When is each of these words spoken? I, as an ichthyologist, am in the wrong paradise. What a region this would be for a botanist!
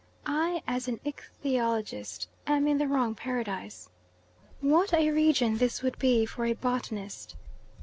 I, 0.25 0.63
as 0.65 0.87
an 0.87 0.99
ichthyologist, 1.05 2.25
am 2.47 2.67
in 2.67 2.79
the 2.79 2.87
wrong 2.87 3.13
paradise. 3.13 3.87
What 4.59 4.93
a 4.95 5.11
region 5.11 5.57
this 5.57 5.83
would 5.83 5.99
be 5.99 6.25
for 6.25 6.43
a 6.45 6.53
botanist! 6.53 7.35